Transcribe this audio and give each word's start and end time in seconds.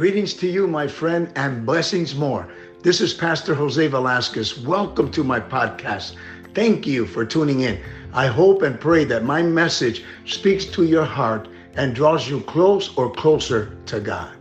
Greetings 0.00 0.32
to 0.32 0.46
you, 0.48 0.66
my 0.66 0.88
friend, 0.88 1.30
and 1.36 1.66
blessings 1.66 2.14
more. 2.14 2.48
This 2.82 3.02
is 3.02 3.12
Pastor 3.12 3.54
Jose 3.54 3.86
Velasquez. 3.86 4.58
Welcome 4.60 5.10
to 5.10 5.22
my 5.22 5.38
podcast. 5.38 6.14
Thank 6.54 6.86
you 6.86 7.04
for 7.04 7.26
tuning 7.26 7.60
in. 7.60 7.78
I 8.14 8.28
hope 8.28 8.62
and 8.62 8.80
pray 8.80 9.04
that 9.04 9.24
my 9.24 9.42
message 9.42 10.02
speaks 10.24 10.64
to 10.64 10.84
your 10.84 11.04
heart 11.04 11.48
and 11.74 11.94
draws 11.94 12.30
you 12.30 12.40
close 12.40 12.96
or 12.96 13.12
closer 13.12 13.76
to 13.84 14.00
God. 14.00 14.39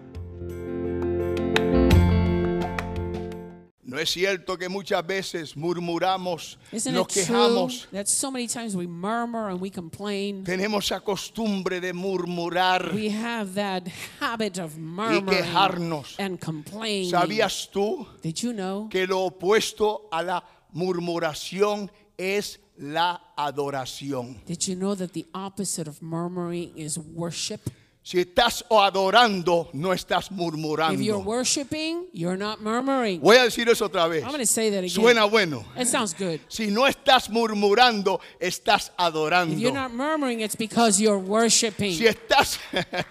¿No 3.99 4.03
es 4.03 4.11
cierto 4.11 4.57
que 4.57 4.69
muchas 4.69 5.05
veces 5.05 5.57
murmuramos, 5.57 6.57
Isn't 6.71 6.93
nos 6.93 7.05
quejamos? 7.07 7.85
that 7.91 8.07
so 8.07 8.31
many 8.31 8.47
times 8.47 8.73
we 8.73 8.87
murmur 8.87 9.49
and 9.49 9.59
we 9.59 9.69
complain? 9.69 10.45
Tenemos 10.45 10.85
esa 10.85 11.01
costumbre 11.01 11.81
de 11.81 11.91
murmurar. 11.91 12.93
We 12.95 13.09
have 13.09 13.55
that 13.55 13.83
habit 14.21 14.57
of 14.57 14.77
Y 14.77 14.79
murmuring 14.79 15.25
quejarnos. 15.25 16.15
and 16.17 16.39
complaining. 16.39 17.11
¿Sabías 17.11 17.69
tú 17.73 18.07
Did 18.21 18.35
you 18.41 18.53
know 18.53 18.87
que 18.89 19.05
lo 19.05 19.19
opuesto 19.25 20.07
a 20.13 20.23
la 20.23 20.45
murmuración 20.71 21.91
es 22.17 22.61
la 22.77 23.21
adoración? 23.35 24.41
Did 24.45 24.61
you 24.65 24.75
know 24.77 24.95
that 24.95 25.11
the 25.11 25.25
opposite 25.33 25.89
of 25.89 26.01
murmuring 26.01 26.71
is 26.77 26.97
worship? 26.97 27.69
Si 28.01 28.17
estás 28.19 28.65
adorando, 28.71 29.69
no 29.73 29.93
estás 29.93 30.25
If 30.25 30.31
you're 30.31 30.37
murmurando. 30.51 31.23
worshiping, 31.25 32.07
you're 32.13 32.37
not 32.37 32.59
murmuring. 32.61 33.19
Voy 33.21 33.35
a 33.37 33.43
decir 33.43 33.67
eso 33.69 33.85
otra 33.85 34.07
vez. 34.07 34.23
I'm 34.23 34.29
going 34.31 34.39
to 34.39 34.47
say 34.47 34.69
that 34.71 34.79
again. 34.79 34.89
Suena 34.89 35.25
bueno. 35.29 35.63
It 35.77 35.85
sounds 35.87 36.13
good. 36.13 36.39
Si 36.47 36.67
no 36.67 36.87
estás 36.87 37.29
murmurando, 37.29 38.19
estás 38.39 38.87
If 38.87 38.89
you're 38.97 39.07
adorando. 39.09 39.73
not 39.73 39.91
murmuring, 39.93 40.39
it's 40.41 40.55
because 40.55 40.99
you're 40.99 41.19
worshiping. 41.19 41.93
Si 41.93 42.05
estás 42.07 42.57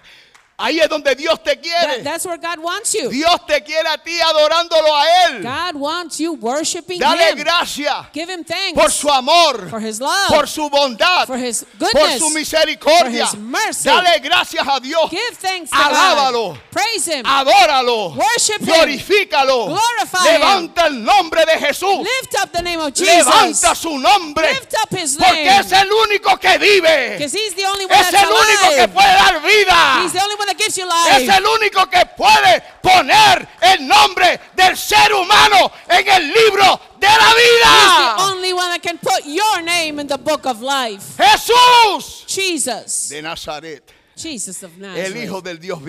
ahí 0.59 0.81
es 0.81 0.89
donde 0.89 1.15
Dios 1.15 1.43
te 1.43 1.55
That- 1.57 1.63
quiere. 1.63 2.03
that's 2.03 2.27
where 2.27 2.37
God 2.37 2.59
wants 2.59 2.93
you. 2.93 3.09
Dios 3.09 3.47
te 3.47 3.63
quiere 3.63 3.89
a 3.89 3.97
ti 3.99 4.21
adorándolo 4.21 4.95
a 4.95 5.05
él. 5.29 5.43
God 5.43 5.77
wants 5.81 6.19
you 6.19 6.33
worshiping 6.35 6.99
Dale 6.99 7.31
Him. 7.31 7.39
gracias 7.39 8.07
Give 8.13 8.29
Him 8.29 8.45
thanks 8.45 8.75
por 8.79 8.91
su 8.91 9.09
amor, 9.09 9.69
for 9.71 9.81
His 9.81 10.01
love, 10.01 10.29
por 10.29 10.47
su 10.49 10.69
bondad, 10.69 11.27
for 11.27 11.39
His 11.39 11.65
por 11.79 11.89
goodness, 11.93 12.19
su 12.19 12.31
misericordia. 12.31 13.27
for 13.27 13.37
His 13.37 13.41
mercy. 13.41 13.89
Dale 13.89 14.19
gracias 14.21 14.67
a 14.69 14.81
Dios. 14.81 15.11
Give 15.11 15.37
thanks 15.41 15.71
to 15.71 15.77
Alábalo. 15.77 16.49
God. 16.55 16.59
Praise 16.73 17.07
Him. 17.07 17.25
Adóralo. 17.25 18.15
Worship 18.17 18.61
Him. 18.61 18.67
Glorifícalo. 18.67 19.67
Glorify 19.67 20.19
Him. 20.29 20.41
Levanta 20.41 20.87
el 20.87 21.05
nombre 21.05 21.45
de 21.47 21.59
Jesús. 21.59 21.99
Lift 21.99 22.35
up 22.43 22.51
the 22.53 22.63
name 22.63 22.81
of 22.81 22.93
Jesus. 22.95 23.27
Levanta 23.27 23.75
su 23.75 23.97
nombre. 23.99 24.49
Lift 24.53 24.75
up 24.83 24.99
His 24.99 25.17
Porque 25.17 25.45
name. 25.45 25.61
es 25.61 25.73
el 25.73 25.89
único 25.93 26.37
que 26.39 26.59
vive. 26.59 27.19
He's 27.19 27.55
the 27.55 27.67
only 27.67 27.85
one 27.85 27.95
Es 28.01 28.13
el 28.13 28.27
único 28.29 28.69
que 28.71 28.81
alive. 28.83 28.89
puede 28.89 29.15
dar 29.15 29.41
vida. 29.43 30.01
He's 30.03 30.13
the 30.13 30.21
only 30.23 30.35
one 30.35 30.48
that 30.49 30.59
gives 30.59 30.77
you 30.77 30.87
Es 30.87 31.23
life. 31.27 31.37
el 31.37 31.45
único 31.47 31.87
que 31.91 32.05
puede 32.17 32.63
poner 32.83 33.47
el 33.61 33.87
nombre 33.87 34.41
del 34.57 34.77
ser 34.77 35.13
humano 35.15 35.71
en 35.89 36.09
el 36.09 36.29
libro 36.33 36.81
de 36.99 37.07
la 37.07 37.15
He's 37.15 37.35
the 37.35 37.41
vida. 37.41 38.17
only 38.33 38.53
one 38.53 38.69
that 38.71 38.83
can 38.83 38.99
put 38.99 39.25
your 39.25 39.63
name 39.63 40.01
in 40.01 40.07
the 40.07 40.19
book 40.19 40.47
of 40.47 40.61
life. 40.63 41.17
Jesús 41.17 42.25
Jesus. 42.27 43.09
de 43.11 43.23
Nazaret, 43.23 43.83
Jesus 44.19 44.63
of 44.63 44.73
el 44.75 44.81
Nazareth. 44.81 45.17
Hijo 45.25 45.41
del 45.41 45.59
Dios 45.59 45.79
the 45.79 45.85
Son 45.85 45.87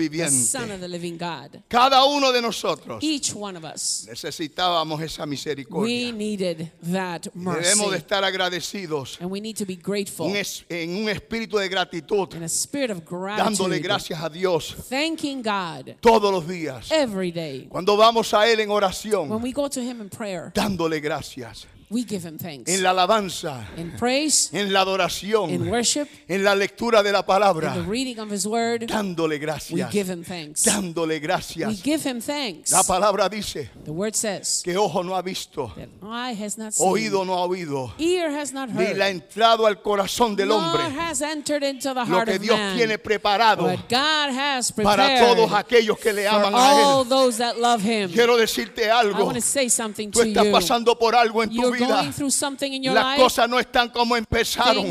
viviente. 0.68 0.74
of 0.74 0.80
the 0.80 0.88
living 0.88 1.16
God. 1.18 1.62
Cada 1.68 2.04
uno 2.04 2.32
de 2.32 2.40
nosotros 2.40 3.02
Each 3.02 3.34
one 3.34 3.56
of 3.58 3.64
us. 3.64 4.06
necesitábamos 4.08 5.00
esa 5.02 5.22
We 5.24 5.26
misericordia. 5.30 6.12
needed 6.12 6.70
that 6.92 7.28
mercy. 7.34 7.62
Debemos 7.68 7.90
de 7.92 7.98
estar 7.98 8.24
agradecidos 8.24 9.18
And 9.20 9.30
we 9.30 9.40
need 9.40 9.56
to 9.56 9.66
be 9.66 9.76
grateful 9.76 10.26
un 10.26 10.36
es- 10.36 10.64
en 10.68 10.90
un 10.96 11.08
espíritu 11.08 11.58
de 11.58 11.68
gratitud, 11.68 12.34
in 12.34 12.42
a 12.42 12.48
spirit 12.48 12.90
of 12.90 12.98
dándole 13.04 13.78
gratitude. 13.78 13.82
gracias 13.82 14.22
a 14.22 14.28
Dios 14.28 14.76
Thanking 14.88 15.42
God 15.42 15.96
todos 16.00 16.32
los 16.32 16.46
días. 16.46 16.90
every 16.90 17.30
day. 17.32 17.66
Cuando 17.68 17.96
vamos 17.96 18.32
a 18.34 18.46
Él 18.48 18.60
en 18.60 18.68
When 18.70 18.76
oración, 18.76 19.42
we 19.42 19.52
go 19.52 19.68
to 19.68 19.80
Him 19.80 20.00
in 20.00 20.08
prayer, 20.08 20.52
dándole 20.54 21.00
gracias. 21.00 21.66
We 21.90 22.04
give 22.04 22.22
Him 22.26 22.38
thanks. 22.38 22.70
En 22.72 22.82
la 22.84 22.90
alabanza, 22.90 23.66
In 23.76 23.90
praise, 23.98 24.48
en 24.52 24.72
la 24.72 24.82
adoración, 24.82 25.50
in 25.50 25.68
worship, 25.68 26.08
en 26.28 26.44
la 26.44 26.54
lectura 26.54 27.02
de 27.02 27.10
la 27.10 27.18
in 27.20 27.24
palabra, 27.26 27.74
the 27.74 27.82
reading 27.82 28.18
of 28.20 28.30
His 28.30 28.46
Word, 28.46 28.86
dándole 28.86 29.34
we 29.34 29.38
gracias, 29.40 29.90
give 29.90 30.08
Him 30.12 30.22
thanks. 30.22 30.64
dándole 30.64 31.14
We 31.14 31.20
gracias. 31.20 31.82
give 31.82 32.00
Him 32.08 32.20
thanks. 32.20 32.70
La 32.70 32.84
palabra 32.84 33.28
dice 33.28 33.70
The 33.84 33.90
Word 33.90 34.14
says 34.14 34.62
que 34.64 34.76
ojo 34.76 35.02
no 35.02 35.16
ha 35.16 35.22
visto, 35.22 35.72
that 35.76 35.88
eye 36.02 36.32
has 36.40 36.56
not 36.56 36.72
seen, 36.72 36.88
oído 36.88 37.24
no 37.24 37.34
ha 37.34 37.44
oído, 37.46 37.92
ear 37.98 38.30
has 38.30 38.52
not 38.52 38.68
ni 38.70 38.94
le 38.94 39.02
ha 39.02 39.08
entrado 39.10 39.66
al 39.66 39.82
corazón 39.82 40.36
del 40.36 40.48
nor 40.48 40.60
hombre 40.62 40.82
has 40.96 41.20
entered 41.22 41.64
into 41.64 41.88
the 41.92 41.94
lo 41.94 42.06
heart 42.06 42.28
que 42.28 42.36
of 42.36 42.42
Dios 42.42 42.56
man 42.56 42.76
tiene 42.76 42.98
preparado 42.98 43.64
what 43.64 43.88
God 43.88 44.30
has 44.32 44.70
para 44.70 45.06
prepared 45.06 45.34
todos 45.36 45.52
aquellos 45.52 45.98
que 45.98 46.12
le 46.12 46.22
for 46.28 46.36
aman 46.38 46.54
a 46.54 46.56
all 46.56 47.02
Él. 47.04 47.08
those 47.08 47.38
that 47.38 47.58
love 47.58 47.82
Him. 47.82 48.12
Quiero 48.12 48.36
decirte 48.36 48.84
I 48.84 48.90
algo, 48.90 49.24
want 49.24 49.34
to 49.36 49.40
say 49.42 49.68
something 49.68 50.10
tú 50.12 50.20
to 50.20 50.26
estás 50.26 50.44
you. 50.46 50.52
pasando 50.52 50.96
por 50.96 51.16
algo 51.16 51.42
en 51.42 51.50
tu 51.50 51.56
You're 51.56 51.79
vida. 51.86 52.00
going 52.02 52.12
through 52.12 52.30
something 52.30 52.72
in 52.72 52.82
your 52.82 52.94
Las 52.94 53.04
life. 53.04 53.22
cosas 53.22 53.48
no 53.48 53.58
están 53.58 53.88
como 53.90 54.16
empezaron, 54.16 54.86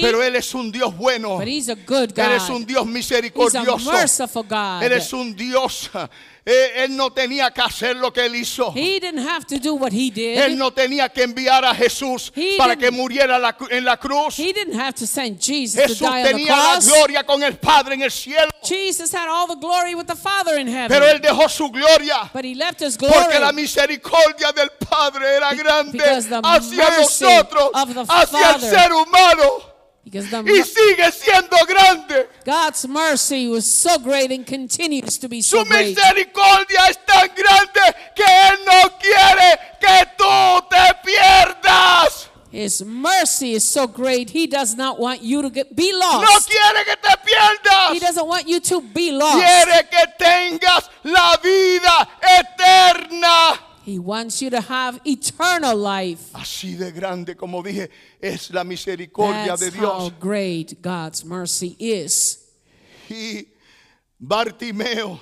pero 0.00 0.22
Él 0.22 0.36
es 0.36 0.54
un 0.54 0.70
Dios 0.70 0.96
bueno. 0.96 1.40
Él 1.40 1.48
es 1.48 2.48
un 2.48 2.64
Dios 2.66 2.86
misericordioso. 2.86 3.92
Él 4.82 4.92
es 4.92 5.12
un 5.12 5.34
Dios. 5.34 5.90
Eh, 6.46 6.84
él 6.84 6.94
no 6.94 7.10
tenía 7.10 7.50
que 7.50 7.62
hacer 7.62 7.96
lo 7.96 8.12
que 8.12 8.26
él 8.26 8.34
hizo. 8.36 8.72
He 8.74 9.00
didn't 9.00 9.26
have 9.26 9.46
to 9.46 9.58
do 9.58 9.74
what 9.74 9.92
He 9.92 10.10
did. 10.10 10.38
Él 10.38 10.58
no 10.58 10.72
tenía 10.72 11.08
que 11.08 11.22
enviar 11.22 11.64
a 11.64 11.74
Jesús 11.74 12.30
He 12.36 12.56
para 12.58 12.76
que 12.76 12.90
muriera 12.90 13.38
la 13.38 13.56
en 13.70 13.84
la 13.84 13.96
cruz. 13.96 14.38
He 14.38 14.52
didn't 14.52 14.78
have 14.78 14.92
to 14.94 15.06
send 15.06 15.40
Jesus 15.40 15.80
Jesús 15.80 15.98
to 15.98 16.04
die 16.04 16.10
on 16.10 16.22
the 16.22 16.32
tenía 16.32 16.56
la 16.56 16.80
gloria 16.80 17.24
con 17.24 17.42
el 17.42 17.56
Padre 17.56 17.94
en 17.94 18.02
el 18.02 18.10
cielo, 18.10 18.50
Jesus 18.62 19.12
had 19.14 19.28
all 19.28 19.46
the 19.46 19.56
glory 19.56 19.94
with 19.94 20.06
the 20.06 20.16
Father 20.16 20.58
in 20.58 20.66
heaven. 20.66 20.88
pero 20.88 21.06
él 21.06 21.20
dejó 21.20 21.48
su 21.48 21.70
gloria. 21.70 22.30
but 22.34 22.44
He 22.44 22.54
left 22.54 22.80
His 22.80 22.98
glory. 22.98 23.14
Porque 23.14 23.38
la 23.38 23.52
misericordia 23.52 24.52
del 24.52 24.70
Padre 24.70 25.36
era 25.36 25.54
grande 25.54 26.02
hacia 26.04 26.90
nosotros, 26.98 27.70
of 27.72 27.94
the 27.94 28.04
hacia 28.06 28.50
el 28.54 28.60
ser 28.60 28.92
humano, 28.92 29.73
because 30.04 30.28
the 30.30 30.42
y 30.42 30.62
sigue 30.62 31.10
siendo 31.12 31.56
grande. 31.66 32.28
God's 32.44 32.86
mercy 32.86 33.48
was 33.48 33.64
so 33.70 33.98
great 33.98 34.30
and 34.30 34.46
continues 34.46 35.18
to 35.18 35.28
be 35.28 35.40
Su 35.42 35.56
so 35.58 35.64
great. 35.64 35.96
misericordia 35.96 36.80
es 36.90 36.98
tan 37.06 37.28
grande 37.34 37.96
que 38.14 38.24
Él 38.24 38.58
no 38.66 38.98
quiere 38.98 39.58
que 39.80 40.06
tú 40.16 40.68
te 40.68 41.10
pierdas. 41.10 42.28
His 42.52 42.84
mercy 42.84 43.54
is 43.54 43.64
so 43.64 43.88
great. 43.88 44.30
He 44.30 44.46
does 44.46 44.76
not 44.76 45.00
want 45.00 45.22
you 45.22 45.42
to 45.42 45.50
get, 45.50 45.74
be 45.74 45.90
No 45.90 45.98
lost. 45.98 46.48
quiere 46.48 46.84
que 46.84 46.96
te 46.96 47.08
He 47.10 47.98
pierdas. 47.98 48.00
doesn't 48.00 48.28
want 48.28 48.46
you 48.46 48.60
to 48.60 48.80
be 48.80 49.10
lost. 49.10 49.38
Quiere 49.44 49.88
que 49.90 50.06
tengas 50.18 50.88
la 51.02 51.36
vida 51.42 52.08
eterna. 52.38 53.58
He 53.84 53.98
wants 53.98 54.40
you 54.40 54.48
to 54.50 54.60
have 54.60 54.98
eternal 55.04 55.76
life. 55.76 56.32
Así 56.32 56.74
de 56.76 56.90
grande, 56.90 57.36
como 57.36 57.62
dije, 57.62 57.90
es 58.20 58.50
la 58.50 58.64
misericordia 58.64 59.56
de 59.56 59.70
That's 59.70 59.76
how 59.76 60.08
Dios. 60.08 60.12
great 60.18 60.80
God's 60.80 61.24
mercy 61.24 61.76
is. 61.78 62.38
Y 63.10 63.46
Bartimeo 64.18 65.20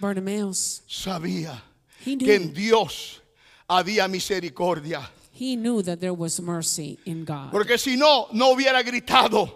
Bartimaeus, 0.00 0.82
sabía 0.88 1.60
he 2.04 2.16
que 2.16 2.34
en 2.34 2.44
knew, 2.48 2.54
Dios 2.54 3.20
había 3.68 4.08
misericordia. 4.08 5.08
he 5.32 5.54
knew 5.56 5.82
that 5.82 6.00
there 6.00 6.14
was 6.14 6.40
mercy 6.40 6.98
in 7.04 7.24
God. 7.24 7.50
Porque 7.52 7.78
si 7.78 7.96
no, 7.96 8.28
no 8.32 8.52
hubiera 8.54 8.82
gritado 8.82 9.50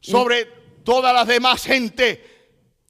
sobre 0.00 0.46
toda 0.84 1.12
la 1.12 1.24
demás 1.24 1.64
gente. 1.64 2.20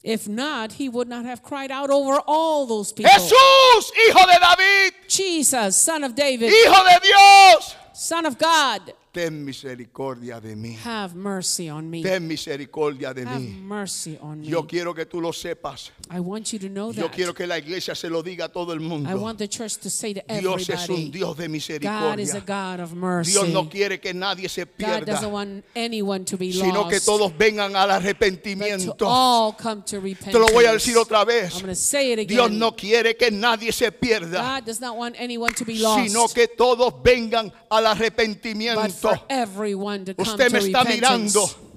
If 0.02 0.28
not, 0.28 0.72
he 0.72 0.88
would 0.88 1.08
not 1.08 1.24
have 1.24 1.42
cried 1.42 1.70
out 1.70 1.90
over 1.90 2.20
all 2.26 2.66
those 2.66 2.92
people. 2.92 3.10
Jesús, 3.10 3.90
hijo 3.94 4.26
de 4.26 4.38
David, 4.38 4.94
Jesus, 5.08 5.76
son 5.76 6.04
of 6.04 6.14
David, 6.14 6.50
hijo 6.52 6.84
de 6.84 7.00
Dios, 7.02 7.74
son 7.94 8.24
of 8.26 8.38
God, 8.38 8.94
ten 9.18 9.44
misericordia 9.44 10.40
de 10.40 10.54
mí. 10.54 10.76
have 10.84 11.16
mercy 11.16 11.68
on 11.68 11.90
me. 11.90 12.02
Ten 12.02 12.26
misericordia 12.28 13.12
de 13.12 13.24
Have 13.26 13.40
mí. 13.40 13.60
mercy 13.60 14.16
on 14.20 14.40
me. 14.40 14.46
Yo 14.46 14.64
quiero 14.64 14.94
que 14.94 15.06
tú 15.06 15.20
lo 15.20 15.32
sepas. 15.32 15.90
I 16.08 16.20
want 16.20 16.52
you 16.52 16.58
to 16.60 16.68
know 16.68 16.92
Yo 16.92 17.08
that. 17.08 17.12
quiero 17.16 17.34
que 17.34 17.44
la 17.46 17.58
iglesia 17.58 17.96
se 17.96 18.08
lo 18.08 18.22
diga 18.22 18.44
a 18.44 18.48
todo 18.48 18.72
el 18.72 18.80
I 18.80 18.84
mundo. 18.84 19.18
want 19.18 19.38
the 19.38 19.48
church 19.48 19.78
to 19.78 19.90
say 19.90 20.14
to 20.14 20.22
Dios 20.40 20.68
es 20.68 20.88
un 20.88 20.94
everybody, 20.94 21.10
Dios 21.10 21.36
de 21.36 21.42
God 21.48 22.20
is 22.20 22.30
a 22.30 22.38
misericordia. 22.38 22.46
God 22.46 22.80
of 22.80 22.92
mercy. 22.94 23.32
Dios 23.32 23.48
no 23.48 23.68
quiere 23.68 23.98
que 23.98 24.14
nadie 24.14 24.48
se 24.48 24.64
God 24.64 25.04
doesn't 25.04 25.06
pierda, 25.06 25.30
want 25.30 25.64
anyone 25.74 26.24
to 26.24 26.36
be 26.36 26.52
sino 26.52 26.86
que 26.86 26.96
lost, 26.96 27.06
todos 27.06 27.32
vengan 27.36 27.74
al 27.74 27.88
but 27.88 27.94
to 27.94 28.06
arrepentimiento. 28.08 28.96
all 29.00 29.52
come 29.52 29.82
to 29.82 29.98
repentance. 29.98 30.32
Te 30.32 30.38
lo 30.38 30.46
voy 30.52 30.66
a 30.66 30.72
decir 30.72 30.96
otra 30.96 31.24
vez. 31.24 31.60
I'm 31.60 31.74
say 31.74 32.12
it 32.12 32.20
again. 32.20 32.28
Dios 32.36 32.50
no 32.52 32.76
quiere 32.76 33.16
que 33.16 33.32
nadie 33.32 33.72
se 33.72 33.90
pierda, 33.90 34.58
God 34.58 34.64
does 34.66 34.80
not 34.80 34.96
want 34.96 35.16
anyone 35.18 35.52
to 35.54 35.64
be 35.64 35.78
lost, 35.80 36.06
sino 36.06 36.28
que 36.28 36.46
todos 36.46 36.94
vengan 37.02 37.52
al 37.68 37.86
arrepentimiento. 37.86 39.07
For 39.16 39.20
everyone 39.28 40.04
to 40.04 40.14
come 40.14 40.26
Usted 40.26 40.48
to 40.50 40.54
me 40.60 40.66
está 40.72 40.82
repentance. 40.84 41.34
mirando. 41.34 41.67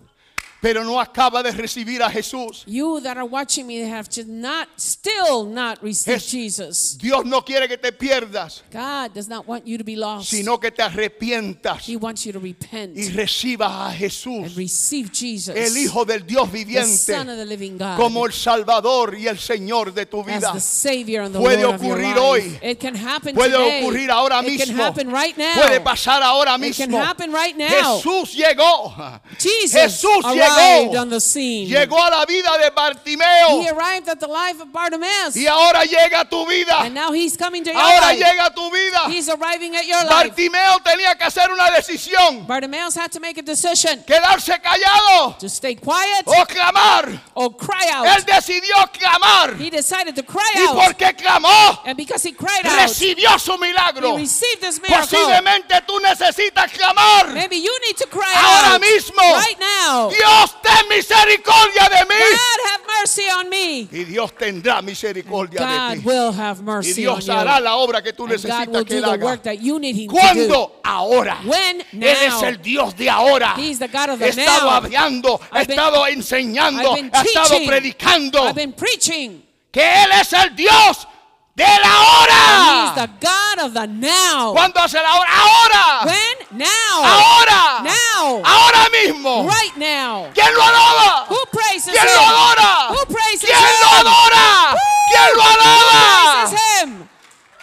Pero 0.61 0.83
no 0.83 0.99
acaba 0.99 1.41
de 1.41 1.51
recibir 1.51 2.01
a 2.03 2.09
Jesús. 2.09 2.63
You 2.67 2.99
that 3.01 3.17
are 3.17 3.25
watching 3.27 3.65
me 3.65 3.81
have 3.89 4.07
just 4.09 4.27
not, 4.27 4.67
still 4.77 5.45
not 5.45 5.81
received 5.81 6.21
Jes- 6.21 6.31
Jesus. 6.31 6.97
Dios 6.99 7.25
no 7.25 7.41
quiere 7.43 7.67
que 7.67 7.77
te 7.77 7.91
pierdas, 7.91 8.63
God 8.71 9.11
does 9.13 9.27
not 9.27 9.47
want 9.47 9.65
you 9.65 9.77
to 9.77 9.83
be 9.83 9.95
lost. 9.95 10.29
sino 10.29 10.59
que 10.59 10.69
te 10.71 10.83
arrepientas 10.83 11.87
He 11.87 11.95
wants 11.95 12.25
you 12.25 12.31
to 12.33 12.39
repent 12.39 12.95
y 12.97 13.09
recibas 13.09 13.71
a 13.71 13.87
and 13.89 13.97
Jesús, 13.97 14.55
receive 14.55 15.09
Jesus, 15.11 15.55
el 15.55 15.75
Hijo 15.77 16.05
del 16.05 16.25
Dios 16.25 16.51
the 16.51 16.57
viviente, 16.59 16.87
Son 17.13 17.29
of 17.29 17.37
the 17.37 17.45
living 17.45 17.77
God, 17.77 17.97
como 17.97 18.25
el 18.25 18.31
Salvador 18.33 19.15
y 19.17 19.27
el 19.27 19.39
Señor 19.39 19.93
de 19.93 20.05
tu 20.05 20.19
as 20.21 20.25
vida. 20.27 20.51
the 20.53 20.59
Savior 20.59 21.23
and 21.23 21.33
the 21.33 21.39
Puede 21.39 21.63
Lord 21.63 21.75
of 21.75 21.81
your 21.83 21.95
ocurrir 21.97 22.15
life. 22.15 22.19
hoy. 22.21 22.59
It 22.61 22.79
can 22.79 22.95
happen 22.95 23.33
Puede 23.35 23.51
today. 23.53 23.81
ocurrir 23.83 24.11
ahora 24.11 24.41
It 24.45 24.59
can 24.59 24.69
mismo. 24.75 24.83
happen 24.83 25.09
right 25.11 25.35
now. 25.37 25.53
Puede 25.55 25.81
pasar 25.81 26.21
ahora 26.21 26.55
It 26.57 26.75
can 26.77 26.89
mismo. 26.91 27.03
happen 27.03 27.31
right 27.33 27.55
now. 27.57 27.67
Jesús 27.97 28.33
llegó. 28.35 28.93
Jesus 29.39 29.73
Jesús 29.73 30.23
arrived 30.23 30.50
llegó. 30.57 30.99
on 31.01 31.09
the 31.09 31.19
scene. 31.21 31.67
Llegó 31.67 32.01
a 32.03 32.09
la 32.09 32.25
vida 32.25 32.57
de 32.57 32.65
He 32.65 32.69
Bartimeo 32.71 33.69
arrived 33.71 34.09
at 34.09 34.19
the 34.19 34.27
life 34.27 34.61
of 34.61 34.71
Bartimaeus. 34.71 35.35
y 35.35 35.47
ahora 35.47 35.83
llega 35.85 36.21
a 36.21 36.25
tu 36.29 36.45
vida. 36.47 36.79
And 36.81 36.93
now 36.95 37.11
he's 37.11 37.37
coming 37.37 37.63
to 37.63 37.71
your 37.71 37.79
Ahora 37.79 38.07
life. 38.13 38.19
llega 38.19 38.45
a 38.47 38.53
tu 38.53 38.69
vida. 38.71 39.01
He's 39.09 39.29
arriving 39.29 39.75
at 39.75 39.85
your 39.85 40.03
life. 40.03 40.09
Bartimeo 40.35 40.79
tenía 40.83 41.15
que 41.17 41.23
hacer 41.25 41.51
una 41.51 41.69
decisión. 41.71 42.45
Bartimaeus 42.47 42.95
had 42.95 43.11
to 43.11 43.19
make 43.19 43.37
a 43.37 43.43
decision 43.43 44.03
Quedarse 44.05 44.59
callado 44.61 45.37
to 45.39 45.47
stay 45.49 45.75
quiet 45.75 46.23
o 46.25 46.45
clamar. 46.45 47.21
or 47.35 47.55
cry 47.55 47.85
Él 47.87 48.07
out. 48.07 48.25
decidió 48.25 48.75
clamar. 48.93 49.55
He 49.59 49.69
decided 49.69 50.15
to 50.15 50.23
cry 50.23 50.41
Y 50.55 50.65
out. 50.67 50.75
porque 50.75 51.13
clamó, 51.15 51.81
And 51.85 51.95
because 51.97 52.23
he 52.23 52.33
cried 52.33 52.65
out, 52.65 52.79
recibió 52.79 53.37
su 53.39 53.57
milagro. 53.57 54.15
he 54.17 54.21
received 54.23 54.61
this 54.61 54.81
miracle. 54.81 55.01
Posiblemente 55.07 55.81
tú 55.85 55.99
necesitas 55.99 56.71
clamar. 56.71 57.33
Maybe 57.33 57.57
you 57.57 57.71
need 57.85 57.97
to 57.97 58.07
cry 58.07 58.31
Ahora 58.35 58.75
out 58.75 58.81
mismo. 58.81 59.21
right 59.21 59.59
now. 59.59 60.09
Dios, 60.09 60.40
ten 60.61 60.87
misericordia 60.89 61.89
de 61.89 62.05
mí. 62.05 62.19
God 62.19 62.71
have 62.71 62.83
mercy 62.99 63.23
on 63.29 63.49
me. 63.49 63.79
Y 63.91 64.03
Dios 64.05 64.31
tendrá 64.37 64.81
misericordia 64.81 65.59
de 65.65 65.95
ti. 65.95 66.01
will 66.05 66.31
have 66.33 66.59
Y 66.59 66.63
mercy 66.63 66.93
Dios 67.01 67.27
on 67.29 67.35
hará 67.37 67.57
you. 67.57 67.63
la 67.63 67.75
obra 67.75 68.01
que 68.01 68.13
tú 68.13 68.23
And 68.23 68.33
necesitas 68.33 68.85
que 68.85 68.97
Él 68.97 69.05
haga. 69.05 69.25
work 69.25 69.43
that 69.43 69.55
you 69.59 69.79
need 69.79 69.95
him 69.95 70.07
to 70.09 70.13
do. 70.15 70.19
¿Cuándo? 70.19 70.71
Ahora. 70.83 71.39
When? 71.45 71.81
Él 71.93 72.03
es 72.03 72.33
Now. 72.33 72.43
el 72.45 72.61
Dios 72.61 72.95
de 72.95 73.09
ahora. 73.09 73.53
He's 73.57 73.79
the 73.79 73.87
God 73.87 74.09
of 74.11 74.21
He 74.21 74.31
the 74.31 74.41
estado 74.41 74.65
now. 74.65 74.69
hablando, 74.75 75.39
been- 75.51 75.61
estado 75.71 76.07
enseñando, 76.07 76.93
ha 77.13 77.21
estado 77.23 77.57
predicando 77.65 78.45
I've 78.47 78.55
been 78.55 78.73
preaching. 78.73 79.43
que 79.71 79.81
Él 79.81 80.11
es 80.19 80.33
el 80.33 80.55
Dios 80.55 81.07
de 81.55 81.63
la 81.63 81.71
He's 81.71 82.21
hora. 82.21 82.93
the 82.95 83.07
God 83.27 83.65
of 83.65 83.73
the 83.73 83.87
now. 83.87 84.53
¿Cuándo 84.53 84.79
hace 84.79 84.97
la 85.01 85.15
hora? 85.19 85.29
Ahora. 85.33 86.05
When? 86.05 86.40
Now. 86.51 87.03
Ahora. 87.03 87.83
Now. 87.83 88.41
Ahora 88.43 88.89
mismo. 88.91 89.47
Right 89.47 89.75
now. 89.77 90.31
¿Quién 90.33 90.53
lo 90.53 90.61
alaba? 90.61 91.25
Who 91.29 91.37
praises 91.51 91.93
¿Quién 91.93 92.07
him? 92.07 92.15
lo 92.15 92.21
adora? 92.21 92.89
Who 92.91 93.05
praises 93.05 93.49
¿Quién 93.49 93.59
him? 93.59 93.79
lo 93.81 93.87
adora? 93.99 94.75
¿Quién 95.11 95.29
lo 95.37 95.43
Who 95.43 95.49
alaba? 95.49 96.49
praises 96.49 96.59
him? 96.83 97.07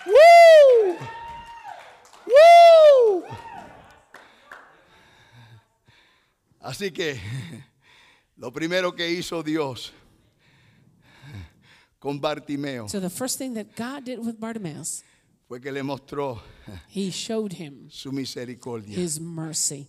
¡Woo! 0.06 0.99
¡Woo! 2.26 3.25
Así 6.61 6.90
que 6.90 7.20
lo 8.37 8.52
primero 8.52 8.94
que 8.94 9.08
hizo 9.11 9.43
Dios 9.43 9.93
con 11.99 12.20
Bartimeo 12.20 12.88
So 12.88 13.00
the 13.00 13.11
first 13.11 13.38
thing 13.38 13.55
that 13.55 13.75
God 13.76 14.05
did 14.05 14.19
with 14.19 14.38
Bartimaeus, 14.38 15.02
fue 15.49 15.61
que 15.62 15.73
le 15.73 15.83
mostró 15.83 16.43
he 16.95 17.11
showed 17.11 17.55
him 17.55 17.89
su 17.91 18.12
misericordia. 18.12 18.99
his 18.99 19.19
mercy. 19.19 19.87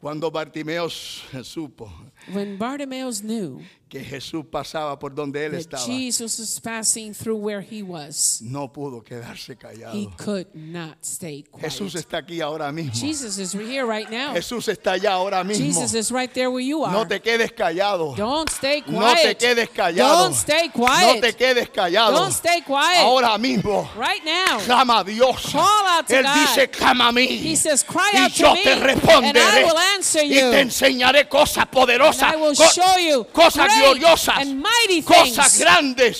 Cuando 0.00 0.30
Bartimeo 0.30 0.88
supo 0.88 1.92
When 2.32 2.56
Bartimaeus 2.56 3.22
knew 3.22 3.60
que 3.90 4.04
Jesús 4.04 4.44
pasaba 4.48 4.96
por 4.98 5.12
donde 5.12 5.44
él 5.44 5.50
that 5.50 5.60
estaba, 5.60 5.84
Jesus 5.84 6.38
was 6.38 6.60
passing 6.60 7.12
through 7.12 7.36
where 7.36 7.60
he 7.60 7.82
was, 7.82 8.40
no 8.40 8.68
pudo 8.68 9.02
quedarse 9.02 9.52
he 9.52 9.56
callado. 9.56 10.16
could 10.16 10.46
not 10.54 10.96
stay 11.04 11.42
quiet. 11.42 11.64
Jesús 11.64 11.96
está 11.96 12.18
aquí 12.18 12.40
ahora 12.40 12.70
mismo. 12.70 12.94
Jesus 12.94 13.36
is 13.38 13.52
here 13.52 13.84
right 13.84 14.08
now. 14.08 14.32
Jesús 14.32 14.68
está 14.68 14.92
allá 14.92 15.14
ahora 15.14 15.42
mismo. 15.42 15.64
Jesus 15.64 15.92
is 15.92 16.12
right 16.12 16.32
there 16.32 16.52
where 16.52 16.64
you 16.64 16.84
are. 16.84 16.92
No 16.92 17.04
te 17.04 17.18
quedes 17.18 17.50
callado. 17.52 18.14
Don't 18.16 18.48
stay 18.48 18.80
quiet. 18.82 18.94
No 18.94 19.14
te 19.14 19.34
quedes 19.34 19.68
callado. 19.70 20.22
Don't 20.22 20.34
stay 20.34 20.68
quiet. 20.68 21.14
No 21.16 21.20
te 21.20 21.32
quedes 21.32 21.68
callado. 21.70 22.12
Don't 22.12 22.32
stay 22.32 22.60
quiet. 22.60 23.02
Ahora 23.02 23.36
mismo. 23.38 23.88
Right 23.96 24.24
now. 24.24 24.60
Clama 24.60 25.00
a 25.00 25.04
Dios. 25.04 25.50
Call 25.50 25.86
out 25.88 26.06
to 26.06 26.14
Él 26.14 26.22
God. 26.22 26.34
dice, 26.46 26.70
clama 26.70 27.08
a 27.08 27.12
mí. 27.12 27.26
He 27.26 27.56
says, 27.56 27.82
cry 27.82 28.08
y 28.14 28.18
out 28.18 28.32
yo 28.32 28.50
to 28.50 28.54
me, 28.54 28.62
te 28.62 28.70
and 28.72 28.82
I 28.84 28.94
responderé. 28.94 29.64
will 29.64 29.78
answer 29.96 30.24
y 30.24 30.30
te 30.30 30.60
enseñaré 30.60 31.28
cosas 31.28 31.66
poderosas. 31.66 32.32
I 32.32 32.36
will 32.36 32.54
co- 32.56 32.68
show 32.68 32.98
you 32.98 33.24
cosas 33.32 33.68
gloriosas. 33.78 34.46
mighty 34.46 35.02
cosas 35.02 35.52
things. 35.52 35.58
grandes. 35.58 36.18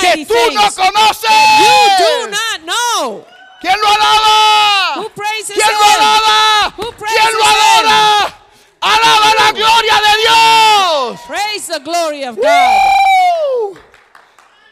Que 0.00 0.26
tú 0.26 0.34
no 0.52 0.60
things 0.62 0.74
conoces. 0.74 1.30
You 1.60 1.76
do 1.98 2.30
not 2.30 2.60
know. 2.64 3.26
¿Quién 3.60 3.78
lo 3.80 3.88
alaba? 3.88 5.06
¿Quién 5.46 5.72
lo 5.78 5.84
alaba? 5.84 6.74
¿Quién 6.76 7.32
lo 7.34 7.44
adora? 7.44 8.34
Alaba 8.80 9.34
la 9.38 9.52
gloria 9.52 9.94
de 10.00 10.16
Dios. 10.22 11.20
Praise 11.26 11.66
the 11.66 11.80
glory 11.80 12.24
of 12.24 12.36
God. 12.36 13.78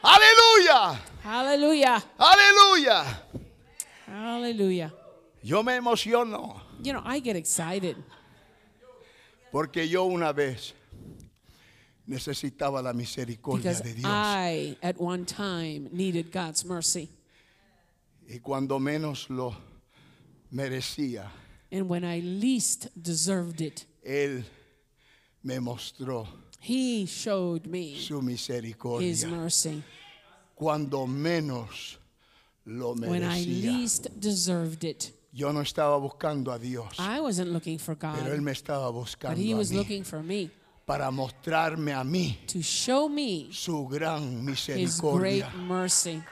Aleluya. 0.02 0.98
Hallelujah. 1.22 2.02
Aleluya. 2.18 3.04
Hallelujah. 4.06 4.92
Yo 5.42 5.62
me 5.62 5.76
emociono 5.76 6.62
You 6.82 6.92
know, 6.92 7.02
I 7.04 7.18
get 7.20 7.36
excited 7.36 7.96
porque 9.52 9.88
yo 9.88 10.04
una 10.04 10.32
vez 10.32 10.74
necesitaba 12.06 12.82
la 12.82 12.92
misericordia 12.92 13.72
because 13.72 13.82
de 13.82 13.94
Dios. 13.94 14.06
I, 14.10 14.76
at 14.82 14.98
one 14.98 15.24
time, 15.24 15.88
needed 15.92 16.30
God's 16.32 16.64
mercy. 16.64 17.10
Y 18.30 18.38
cuando 18.40 18.78
menos 18.78 19.28
lo 19.30 19.54
merecía, 20.52 21.30
And 21.70 21.88
when 21.88 22.04
I 22.04 22.20
least 22.20 22.88
deserved 23.00 23.60
it, 23.60 23.84
Él 24.06 24.44
me 25.42 25.58
mostró 25.58 26.26
He 26.60 27.04
showed 27.06 27.66
me 27.66 27.96
su 27.98 28.18
His 28.20 28.24
misericordia. 28.24 29.28
mercy. 29.28 29.82
Cuando 30.56 31.06
menos 31.06 31.96
lo 32.66 32.94
When 32.94 33.22
I 33.22 33.44
merecía. 33.44 33.62
least 33.72 34.20
deserved 34.20 34.82
it, 34.84 35.12
Yo 35.38 35.52
no 35.52 35.60
estaba 35.60 35.96
buscando 35.98 36.50
a 36.50 36.58
Dios, 36.58 36.98
I 36.98 37.20
wasn't 37.20 37.52
looking 37.52 37.78
for 37.78 37.96
pero 37.96 38.32
Él 38.34 38.38
God, 38.38 38.44
me 38.44 38.50
estaba 38.50 38.90
but 38.90 38.94
buscando 38.94 39.40
He 39.40 39.52
a 39.52 39.56
was 39.56 39.70
mí 39.70 39.76
looking 39.76 40.02
for 40.04 40.20
me 40.20 40.50
para 40.84 41.12
mostrarme 41.12 41.92
a 41.92 42.02
mí 42.02 42.40
to 42.48 42.60
show 42.60 43.08
me 43.08 43.48
su 43.52 43.86
gran 43.86 44.20
His 44.48 45.00
great 45.00 45.44
misericordia. 45.46 45.50
mercy. 45.54 46.22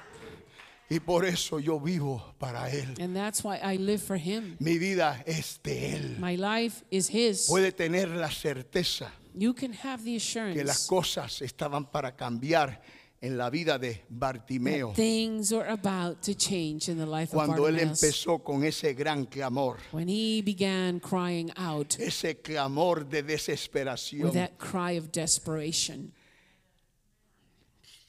Y 0.90 0.98
por 0.98 1.24
eso 1.24 1.60
yo 1.60 1.78
vivo 1.78 2.34
para 2.36 2.68
Él. 2.68 3.00
And 3.00 3.14
that's 3.14 3.44
why 3.44 3.58
I 3.62 3.76
live 3.78 4.02
for 4.02 4.16
Him. 4.16 4.56
Mi 4.58 4.76
vida 4.76 5.22
es 5.24 5.60
de 5.62 5.94
Él. 5.94 6.18
My 6.18 6.36
life 6.36 6.84
is 6.90 7.08
His. 7.08 7.46
Puede 7.46 7.70
tener 7.70 8.08
la 8.08 8.30
certeza 8.30 9.12
You 9.34 9.54
can 9.54 9.72
have 9.84 10.02
the 10.02 10.18
que 10.18 10.64
las 10.64 10.78
assurance 10.82 10.88
cosas 10.88 11.42
estaban 11.42 11.84
para 11.92 12.16
cambiar 12.16 12.82
en 13.26 13.36
la 13.36 13.50
vida 13.50 13.78
de 13.78 14.02
Bartimeo 14.08 14.92
things 14.94 15.52
are 15.52 15.68
about 15.70 16.22
to 16.22 16.32
change 16.34 16.88
in 16.88 16.96
the 16.96 17.04
life 17.06 17.32
of 17.32 17.34
cuando 17.34 17.66
él 17.66 17.74
Bartimaeus. 17.74 18.02
empezó 18.02 18.44
con 18.44 18.62
ese 18.64 18.94
gran 18.94 19.26
clamor, 19.26 19.78
When 19.92 20.08
he 20.08 20.42
began 20.42 21.00
crying 21.00 21.50
out 21.56 21.98
ese 21.98 22.36
clamor 22.42 23.04
de 23.08 23.22
desesperación. 23.24 24.22
with 24.24 24.34
that 24.34 24.58
cry 24.58 24.92
of 24.96 25.10
desperation, 25.10 26.12